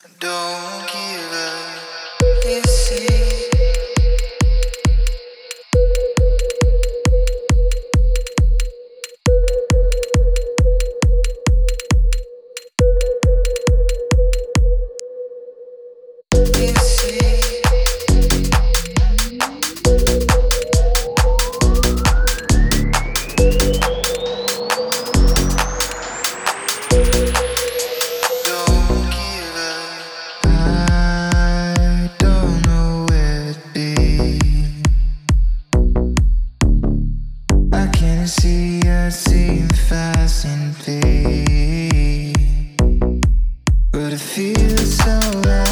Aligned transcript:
Don't 0.00 1.07
see 38.28 38.82
I 38.82 39.08
seem 39.08 39.68
fast 39.88 40.44
and 40.44 40.76
fade, 40.76 42.36
but 43.90 44.12
it 44.12 44.20
feels 44.20 44.96
so 44.96 45.18
right. 45.46 45.67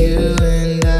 you 0.00 0.34
and 0.40 0.84
I. 0.86 0.99